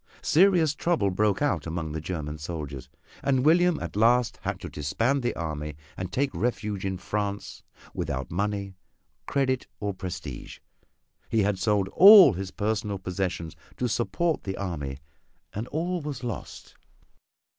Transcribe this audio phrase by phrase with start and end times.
[0.23, 2.89] Serious trouble broke out among the German soldiers,
[3.21, 7.61] and William at last had to disband the army and take refuge in France
[7.93, 8.73] without money,
[9.27, 10.57] credit or prestige.
[11.29, 14.97] He had sold all his personal possessions to support the army
[15.53, 16.73] and all was lost.